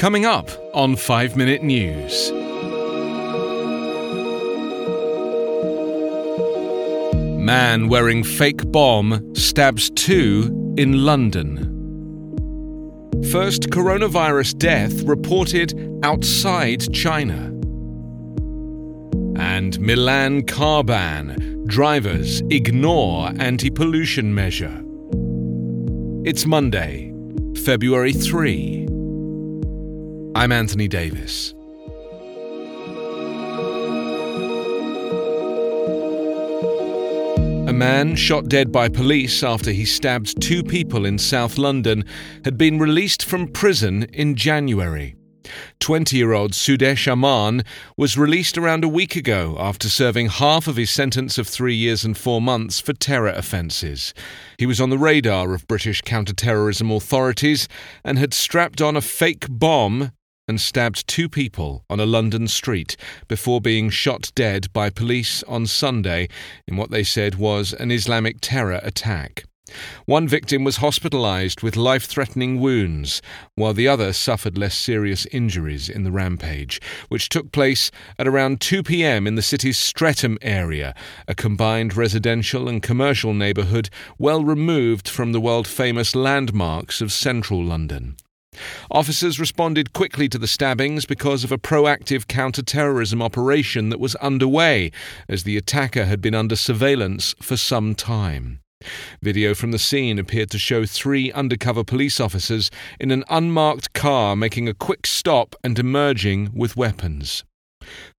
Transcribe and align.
Coming 0.00 0.24
up 0.24 0.48
on 0.72 0.96
5 0.96 1.36
Minute 1.36 1.62
News. 1.62 2.32
Man 7.38 7.90
wearing 7.90 8.24
fake 8.24 8.72
bomb 8.72 9.34
stabs 9.34 9.90
two 9.90 10.74
in 10.78 11.04
London. 11.04 11.66
First 13.30 13.64
coronavirus 13.64 14.56
death 14.56 15.02
reported 15.02 15.78
outside 16.02 16.90
China. 16.94 17.48
And 19.38 19.78
Milan 19.80 20.46
car 20.46 20.82
ban. 20.82 21.66
Drivers 21.66 22.40
ignore 22.48 23.32
anti 23.38 23.68
pollution 23.68 24.34
measure. 24.34 24.82
It's 26.24 26.46
Monday, 26.46 27.12
February 27.54 28.14
3. 28.14 28.79
I'm 30.34 30.52
Anthony 30.52 30.86
Davis. 30.86 31.54
A 37.68 37.72
man 37.72 38.14
shot 38.14 38.48
dead 38.48 38.70
by 38.70 38.88
police 38.88 39.42
after 39.42 39.72
he 39.72 39.84
stabbed 39.84 40.40
two 40.40 40.62
people 40.62 41.04
in 41.04 41.18
South 41.18 41.58
London 41.58 42.04
had 42.44 42.56
been 42.56 42.78
released 42.78 43.24
from 43.24 43.48
prison 43.48 44.04
in 44.04 44.36
January. 44.36 45.16
20 45.80 46.16
year 46.16 46.32
old 46.32 46.52
Sudesh 46.52 47.08
Amman 47.10 47.64
was 47.96 48.16
released 48.16 48.56
around 48.56 48.84
a 48.84 48.88
week 48.88 49.16
ago 49.16 49.56
after 49.58 49.88
serving 49.88 50.28
half 50.28 50.68
of 50.68 50.76
his 50.76 50.90
sentence 50.90 51.38
of 51.38 51.48
three 51.48 51.74
years 51.74 52.04
and 52.04 52.16
four 52.16 52.40
months 52.40 52.78
for 52.78 52.92
terror 52.92 53.30
offences. 53.30 54.14
He 54.58 54.66
was 54.66 54.80
on 54.80 54.90
the 54.90 54.98
radar 54.98 55.54
of 55.54 55.66
British 55.66 56.02
counter-terrorism 56.02 56.90
authorities 56.90 57.66
and 58.04 58.16
had 58.16 58.32
strapped 58.32 58.80
on 58.80 58.96
a 58.96 59.00
fake 59.00 59.46
bomb 59.48 60.12
and 60.50 60.60
stabbed 60.60 61.06
two 61.06 61.28
people 61.28 61.84
on 61.88 62.00
a 62.00 62.04
London 62.04 62.48
street 62.48 62.96
before 63.28 63.60
being 63.60 63.88
shot 63.88 64.32
dead 64.34 64.70
by 64.72 64.90
police 64.90 65.44
on 65.44 65.64
Sunday 65.64 66.28
in 66.66 66.76
what 66.76 66.90
they 66.90 67.04
said 67.04 67.36
was 67.36 67.72
an 67.74 67.92
Islamic 67.92 68.38
terror 68.40 68.80
attack. 68.82 69.44
One 70.06 70.26
victim 70.26 70.64
was 70.64 70.78
hospitalized 70.78 71.62
with 71.62 71.76
life 71.76 72.04
threatening 72.04 72.58
wounds, 72.58 73.22
while 73.54 73.72
the 73.72 73.86
other 73.86 74.12
suffered 74.12 74.58
less 74.58 74.76
serious 74.76 75.26
injuries 75.26 75.88
in 75.88 76.02
the 76.02 76.10
rampage, 76.10 76.80
which 77.08 77.28
took 77.28 77.52
place 77.52 77.92
at 78.18 78.26
around 78.26 78.60
2 78.60 78.82
pm 78.82 79.28
in 79.28 79.36
the 79.36 79.42
city's 79.42 79.78
Streatham 79.78 80.36
area, 80.42 80.92
a 81.28 81.34
combined 81.36 81.96
residential 81.96 82.68
and 82.68 82.82
commercial 82.82 83.32
neighbourhood 83.32 83.88
well 84.18 84.42
removed 84.42 85.08
from 85.08 85.30
the 85.30 85.40
world 85.40 85.68
famous 85.68 86.16
landmarks 86.16 87.00
of 87.00 87.12
central 87.12 87.62
London. 87.62 88.16
Officers 88.90 89.40
responded 89.40 89.92
quickly 89.92 90.28
to 90.28 90.38
the 90.38 90.46
stabbings 90.46 91.06
because 91.06 91.44
of 91.44 91.52
a 91.52 91.58
proactive 91.58 92.26
counter 92.26 92.62
terrorism 92.62 93.22
operation 93.22 93.88
that 93.90 94.00
was 94.00 94.14
underway, 94.16 94.90
as 95.28 95.44
the 95.44 95.56
attacker 95.56 96.04
had 96.04 96.20
been 96.20 96.34
under 96.34 96.56
surveillance 96.56 97.34
for 97.40 97.56
some 97.56 97.94
time. 97.94 98.60
Video 99.20 99.54
from 99.54 99.72
the 99.72 99.78
scene 99.78 100.18
appeared 100.18 100.50
to 100.50 100.58
show 100.58 100.86
three 100.86 101.30
undercover 101.32 101.84
police 101.84 102.18
officers 102.18 102.70
in 102.98 103.10
an 103.10 103.24
unmarked 103.28 103.92
car 103.92 104.34
making 104.34 104.68
a 104.68 104.74
quick 104.74 105.06
stop 105.06 105.54
and 105.62 105.78
emerging 105.78 106.50
with 106.54 106.76
weapons. 106.76 107.44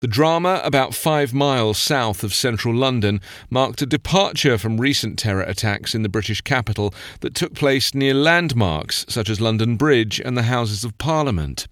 The 0.00 0.08
drama, 0.08 0.60
about 0.64 0.94
five 0.94 1.34
miles 1.34 1.78
south 1.78 2.24
of 2.24 2.34
central 2.34 2.74
London, 2.74 3.20
marked 3.50 3.82
a 3.82 3.86
departure 3.86 4.58
from 4.58 4.80
recent 4.80 5.18
terror 5.18 5.42
attacks 5.42 5.94
in 5.94 6.02
the 6.02 6.08
British 6.08 6.40
capital 6.40 6.94
that 7.20 7.34
took 7.34 7.54
place 7.54 7.94
near 7.94 8.14
landmarks 8.14 9.04
such 9.08 9.28
as 9.28 9.40
London 9.40 9.76
Bridge 9.76 10.20
and 10.20 10.36
the 10.36 10.44
Houses 10.44 10.84
of 10.84 10.96
Parliament. 10.98 11.66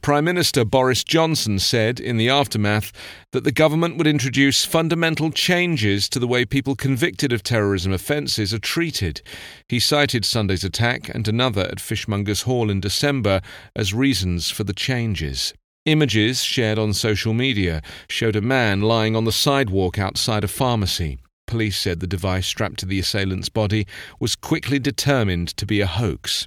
Prime 0.00 0.24
Minister 0.24 0.64
Boris 0.64 1.02
Johnson 1.02 1.58
said 1.58 1.98
in 1.98 2.16
the 2.16 2.28
aftermath 2.28 2.92
that 3.32 3.44
the 3.44 3.52
government 3.52 3.96
would 3.98 4.06
introduce 4.06 4.64
fundamental 4.64 5.30
changes 5.30 6.08
to 6.08 6.18
the 6.18 6.28
way 6.28 6.44
people 6.44 6.76
convicted 6.76 7.32
of 7.32 7.42
terrorism 7.42 7.92
offences 7.92 8.54
are 8.54 8.60
treated. 8.60 9.20
He 9.68 9.80
cited 9.80 10.24
Sunday's 10.24 10.64
attack 10.64 11.08
and 11.12 11.26
another 11.26 11.62
at 11.62 11.80
Fishmongers 11.80 12.44
Hall 12.44 12.70
in 12.70 12.80
December 12.80 13.40
as 13.74 13.92
reasons 13.92 14.50
for 14.50 14.64
the 14.64 14.72
changes. 14.72 15.52
Images 15.88 16.42
shared 16.42 16.78
on 16.78 16.92
social 16.92 17.32
media 17.32 17.80
showed 18.10 18.36
a 18.36 18.42
man 18.42 18.82
lying 18.82 19.16
on 19.16 19.24
the 19.24 19.32
sidewalk 19.32 19.98
outside 19.98 20.44
a 20.44 20.48
pharmacy. 20.48 21.18
Police 21.46 21.78
said 21.78 22.00
the 22.00 22.06
device 22.06 22.46
strapped 22.46 22.78
to 22.80 22.86
the 22.86 22.98
assailant's 22.98 23.48
body 23.48 23.86
was 24.20 24.36
quickly 24.36 24.78
determined 24.78 25.48
to 25.56 25.64
be 25.64 25.80
a 25.80 25.86
hoax. 25.86 26.46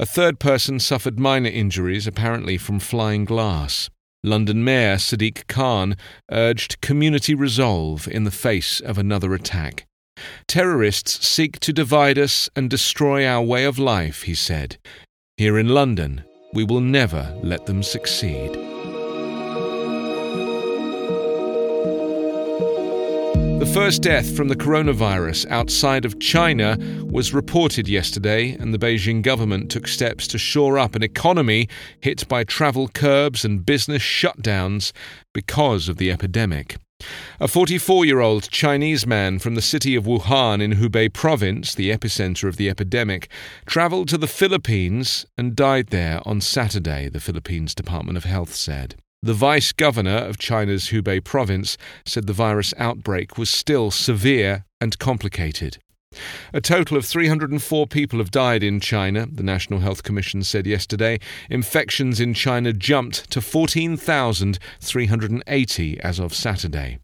A 0.00 0.04
third 0.04 0.40
person 0.40 0.80
suffered 0.80 1.20
minor 1.20 1.50
injuries, 1.50 2.08
apparently 2.08 2.58
from 2.58 2.80
flying 2.80 3.24
glass. 3.24 3.90
London 4.24 4.64
Mayor 4.64 4.96
Sadiq 4.96 5.46
Khan 5.46 5.96
urged 6.32 6.80
community 6.80 7.32
resolve 7.32 8.08
in 8.08 8.24
the 8.24 8.32
face 8.32 8.80
of 8.80 8.98
another 8.98 9.34
attack. 9.34 9.86
Terrorists 10.48 11.24
seek 11.24 11.60
to 11.60 11.72
divide 11.72 12.18
us 12.18 12.50
and 12.56 12.68
destroy 12.68 13.24
our 13.24 13.42
way 13.42 13.62
of 13.62 13.78
life, 13.78 14.22
he 14.22 14.34
said. 14.34 14.78
Here 15.36 15.60
in 15.60 15.68
London, 15.68 16.24
we 16.54 16.64
will 16.64 16.80
never 16.80 17.36
let 17.42 17.66
them 17.66 17.82
succeed. 17.82 18.52
The 23.64 23.72
first 23.72 24.02
death 24.02 24.36
from 24.36 24.48
the 24.48 24.56
coronavirus 24.56 25.48
outside 25.50 26.04
of 26.04 26.20
China 26.20 26.76
was 27.04 27.32
reported 27.32 27.88
yesterday, 27.88 28.50
and 28.50 28.74
the 28.74 28.78
Beijing 28.78 29.22
government 29.22 29.70
took 29.70 29.88
steps 29.88 30.26
to 30.28 30.38
shore 30.38 30.78
up 30.78 30.94
an 30.94 31.02
economy 31.02 31.68
hit 32.00 32.28
by 32.28 32.44
travel 32.44 32.88
curbs 32.88 33.44
and 33.44 33.64
business 33.64 34.02
shutdowns 34.02 34.92
because 35.32 35.88
of 35.88 35.96
the 35.96 36.10
epidemic. 36.10 36.76
A 37.40 37.48
44 37.48 38.04
year 38.04 38.20
old 38.20 38.50
Chinese 38.50 39.06
man 39.06 39.38
from 39.38 39.54
the 39.54 39.62
city 39.62 39.94
of 39.94 40.04
Wuhan 40.04 40.60
in 40.62 40.72
Hubei 40.72 41.12
province, 41.12 41.74
the 41.74 41.90
epicenter 41.90 42.48
of 42.48 42.56
the 42.56 42.70
epidemic, 42.70 43.28
traveled 43.66 44.08
to 44.08 44.18
the 44.18 44.26
Philippines 44.26 45.26
and 45.36 45.56
died 45.56 45.88
there 45.88 46.20
on 46.26 46.40
Saturday, 46.40 47.08
the 47.08 47.20
Philippines 47.20 47.74
Department 47.74 48.16
of 48.16 48.24
Health 48.24 48.54
said. 48.54 48.96
The 49.22 49.32
vice 49.32 49.72
governor 49.72 50.18
of 50.18 50.38
China's 50.38 50.90
Hubei 50.90 51.24
province 51.24 51.78
said 52.04 52.26
the 52.26 52.32
virus 52.34 52.74
outbreak 52.76 53.38
was 53.38 53.48
still 53.48 53.90
severe 53.90 54.66
and 54.80 54.98
complicated. 54.98 55.78
A 56.52 56.60
total 56.60 56.96
of 56.96 57.04
304 57.04 57.86
people 57.86 58.18
have 58.18 58.30
died 58.30 58.62
in 58.62 58.80
China, 58.80 59.26
the 59.26 59.42
National 59.42 59.80
Health 59.80 60.02
Commission 60.02 60.42
said 60.42 60.66
yesterday. 60.66 61.18
Infections 61.50 62.20
in 62.20 62.34
China 62.34 62.72
jumped 62.72 63.30
to 63.30 63.40
14,380 63.40 66.00
as 66.00 66.18
of 66.18 66.34
Saturday. 66.34 66.98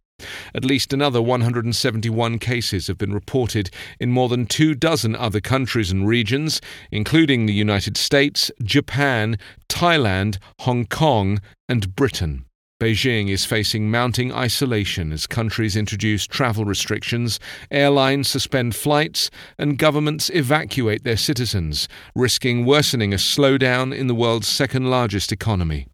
At 0.54 0.65
least 0.65 0.93
another 0.93 1.22
171 1.22 2.38
cases 2.38 2.87
have 2.88 2.98
been 2.98 3.15
reported 3.15 3.71
in 3.98 4.12
more 4.12 4.28
than 4.28 4.47
two 4.47 4.75
dozen 4.75 5.16
other 5.16 5.41
countries 5.41 5.91
and 5.91 6.06
regions, 6.06 6.60
including 6.91 7.47
the 7.47 7.54
United 7.54 7.97
States, 7.97 8.50
Japan, 8.62 9.38
Thailand, 9.69 10.38
Hong 10.60 10.87
Kong, 10.87 11.41
and 11.69 11.97
Britain. 11.97 12.44
Beijing 12.80 13.28
is 13.28 13.44
facing 13.44 13.91
mounting 13.91 14.32
isolation 14.32 15.12
as 15.12 15.26
countries 15.26 15.76
introduce 15.76 16.26
travel 16.26 16.64
restrictions, 16.64 17.38
airlines 17.70 18.26
suspend 18.26 18.74
flights, 18.74 19.30
and 19.58 19.76
governments 19.76 20.30
evacuate 20.30 21.04
their 21.04 21.18
citizens, 21.18 21.88
risking 22.14 22.64
worsening 22.64 23.12
a 23.12 23.16
slowdown 23.16 23.94
in 23.94 24.06
the 24.06 24.14
world's 24.14 24.48
second 24.48 24.88
largest 24.88 25.30
economy. 25.30 25.88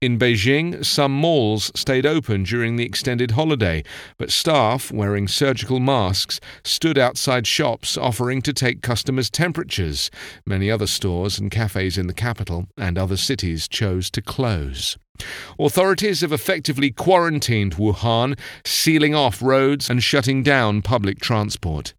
In 0.00 0.20
Beijing, 0.20 0.84
some 0.84 1.10
malls 1.10 1.72
stayed 1.74 2.06
open 2.06 2.44
during 2.44 2.76
the 2.76 2.84
extended 2.84 3.32
holiday, 3.32 3.82
but 4.16 4.30
staff 4.30 4.92
wearing 4.92 5.26
surgical 5.26 5.80
masks 5.80 6.38
stood 6.62 6.96
outside 6.96 7.48
shops 7.48 7.96
offering 7.96 8.40
to 8.42 8.52
take 8.52 8.82
customers' 8.82 9.30
temperatures. 9.30 10.12
Many 10.46 10.70
other 10.70 10.86
stores 10.86 11.40
and 11.40 11.50
cafes 11.50 11.98
in 11.98 12.06
the 12.06 12.14
capital 12.14 12.68
and 12.78 12.96
other 12.96 13.16
cities 13.16 13.66
chose 13.66 14.12
to 14.12 14.22
close. 14.22 14.96
Authorities 15.58 16.20
have 16.20 16.32
effectively 16.32 16.90
quarantined 16.90 17.76
Wuhan, 17.76 18.38
sealing 18.64 19.14
off 19.14 19.42
roads 19.42 19.90
and 19.90 20.02
shutting 20.02 20.42
down 20.42 20.82
public 20.82 21.20
transport. 21.20 21.94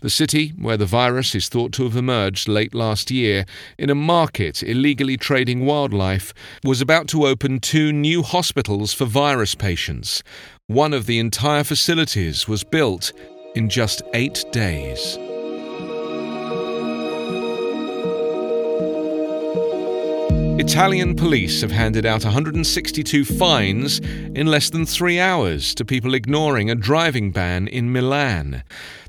The 0.00 0.10
city, 0.10 0.50
where 0.58 0.76
the 0.76 0.86
virus 0.86 1.34
is 1.34 1.48
thought 1.48 1.72
to 1.72 1.84
have 1.84 1.96
emerged 1.96 2.48
late 2.48 2.74
last 2.74 3.10
year 3.10 3.46
in 3.78 3.90
a 3.90 3.94
market 3.94 4.62
illegally 4.62 5.16
trading 5.16 5.64
wildlife, 5.64 6.34
was 6.64 6.80
about 6.80 7.08
to 7.08 7.26
open 7.26 7.60
two 7.60 7.92
new 7.92 8.22
hospitals 8.22 8.92
for 8.92 9.04
virus 9.04 9.54
patients. 9.54 10.22
One 10.66 10.92
of 10.92 11.06
the 11.06 11.18
entire 11.18 11.64
facilities 11.64 12.46
was 12.46 12.64
built 12.64 13.12
in 13.54 13.68
just 13.68 14.02
eight 14.14 14.44
days. 14.52 15.18
Italian 20.58 21.16
police 21.16 21.62
have 21.62 21.72
handed 21.72 22.04
out 22.04 22.24
162 22.24 23.24
fines 23.24 24.00
in 24.00 24.46
less 24.46 24.68
than 24.68 24.84
three 24.84 25.18
hours 25.18 25.74
to 25.74 25.84
people 25.84 26.12
ignoring 26.14 26.70
a 26.70 26.74
driving 26.74 27.32
ban 27.32 27.66
in 27.66 27.90
Milan. 27.90 28.62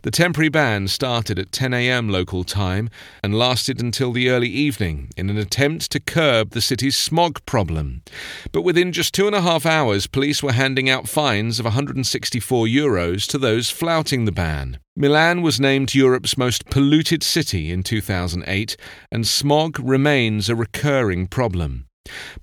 The 0.04 0.12
temporary 0.12 0.50
ban 0.50 0.88
started 0.88 1.38
at 1.38 1.52
10 1.52 1.74
a.m. 1.74 2.10
local 2.10 2.44
time 2.44 2.90
and 3.22 3.38
lasted 3.38 3.82
until 3.82 4.14
the 4.14 4.30
early 4.30 4.50
evening 4.50 5.10
in 5.18 5.30
an 5.30 5.38
attempt 5.38 5.92
to 5.92 6.00
curb 6.00 6.52
the 6.52 6.62
city's 6.62 6.96
smog 6.98 7.46
problem. 7.46 8.04
But 8.52 8.64
within 8.64 8.92
just 8.92 9.14
two 9.14 9.28
and 9.28 9.36
a 9.36 9.42
half 9.42 9.66
hours, 9.66 10.08
police 10.08 10.42
were 10.42 10.54
handing 10.54 10.90
out 10.90 11.10
fines 11.10 11.60
of 11.60 11.66
164 11.66 12.68
euros 12.68 13.28
to 13.28 13.38
those 13.38 13.70
flouting 13.70 14.26
the 14.26 14.32
ban. 14.32 14.80
Milan 14.96 15.42
was 15.42 15.60
named 15.60 15.96
Europe's 15.96 16.38
most 16.38 16.66
polluted 16.66 17.24
city 17.24 17.72
in 17.72 17.82
2008, 17.82 18.78
and 19.12 19.28
smog 19.28 19.80
remains 19.80 20.50
a 20.50 20.56
recurring 20.56 21.26
problem. 21.26 21.86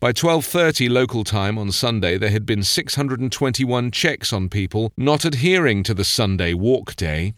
By 0.01 0.11
12:30 0.13 0.89
local 0.89 1.23
time 1.23 1.57
on 1.59 1.71
Sunday 1.71 2.19
there 2.19 2.31
had 2.31 2.45
been 2.45 2.65
621 2.65 3.93
checks 3.93 4.33
on 4.33 4.49
people 4.49 4.93
not 4.97 5.25
adhering 5.25 5.85
to 5.85 5.95
the 5.95 6.03
Sunday 6.03 6.53
walk 6.53 6.97
day. 6.97 7.35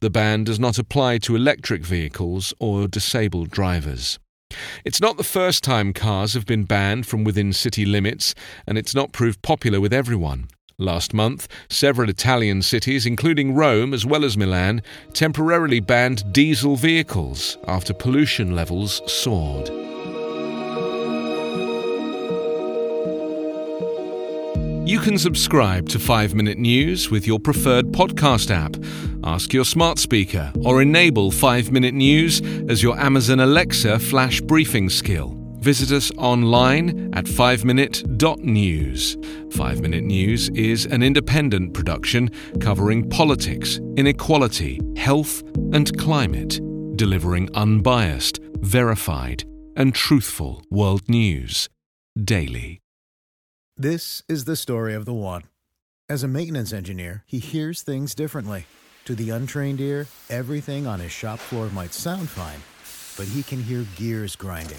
The 0.00 0.10
ban 0.10 0.44
does 0.44 0.60
not 0.60 0.78
apply 0.78 1.18
to 1.18 1.36
electric 1.36 1.82
vehicles 1.82 2.52
or 2.58 2.86
disabled 2.86 3.48
drivers. 3.48 4.18
It's 4.84 5.00
not 5.00 5.16
the 5.16 5.24
first 5.24 5.64
time 5.64 5.94
cars 5.94 6.34
have 6.34 6.44
been 6.44 6.64
banned 6.64 7.06
from 7.06 7.24
within 7.24 7.54
city 7.54 7.86
limits, 7.86 8.34
and 8.66 8.76
it's 8.76 8.94
not 8.94 9.12
proved 9.12 9.40
popular 9.40 9.80
with 9.80 9.94
everyone. 9.94 10.48
Last 10.80 11.12
month, 11.12 11.46
several 11.68 12.08
Italian 12.08 12.62
cities, 12.62 13.04
including 13.04 13.54
Rome 13.54 13.92
as 13.92 14.06
well 14.06 14.24
as 14.24 14.38
Milan, 14.38 14.82
temporarily 15.12 15.78
banned 15.78 16.32
diesel 16.32 16.74
vehicles 16.74 17.58
after 17.68 17.92
pollution 17.92 18.56
levels 18.56 19.02
soared. 19.06 19.68
You 24.88 24.98
can 25.00 25.18
subscribe 25.18 25.86
to 25.90 25.98
5 25.98 26.34
Minute 26.34 26.56
News 26.56 27.10
with 27.10 27.26
your 27.26 27.38
preferred 27.38 27.92
podcast 27.92 28.50
app. 28.50 28.74
Ask 29.22 29.52
your 29.52 29.66
smart 29.66 29.98
speaker 29.98 30.50
or 30.64 30.80
enable 30.80 31.30
5 31.30 31.70
Minute 31.70 31.92
News 31.92 32.40
as 32.70 32.82
your 32.82 32.98
Amazon 32.98 33.40
Alexa 33.40 33.98
flash 33.98 34.40
briefing 34.40 34.88
skill. 34.88 35.39
Visit 35.60 35.92
us 35.92 36.10
online 36.16 37.10
at 37.12 37.26
5minute.news. 37.26 39.16
5 39.54 39.80
Minute 39.82 40.04
News 40.04 40.48
is 40.50 40.86
an 40.86 41.02
independent 41.02 41.74
production 41.74 42.30
covering 42.60 43.10
politics, 43.10 43.78
inequality, 43.98 44.80
health, 44.96 45.42
and 45.74 45.94
climate, 45.98 46.58
delivering 46.96 47.50
unbiased, 47.54 48.40
verified, 48.60 49.44
and 49.76 49.94
truthful 49.94 50.64
world 50.70 51.06
news 51.10 51.68
daily. 52.24 52.80
This 53.76 54.22
is 54.28 54.46
the 54.46 54.56
story 54.56 54.94
of 54.94 55.04
the 55.04 55.12
one. 55.12 55.42
As 56.08 56.22
a 56.22 56.28
maintenance 56.28 56.72
engineer, 56.72 57.22
he 57.26 57.38
hears 57.38 57.82
things 57.82 58.14
differently. 58.14 58.64
To 59.04 59.14
the 59.14 59.28
untrained 59.28 59.82
ear, 59.82 60.06
everything 60.30 60.86
on 60.86 61.00
his 61.00 61.12
shop 61.12 61.38
floor 61.38 61.68
might 61.68 61.92
sound 61.92 62.30
fine, 62.30 62.60
but 63.18 63.30
he 63.30 63.42
can 63.42 63.62
hear 63.62 63.84
gears 63.96 64.36
grinding 64.36 64.78